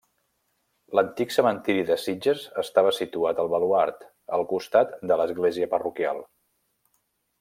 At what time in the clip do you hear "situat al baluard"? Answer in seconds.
3.01-4.01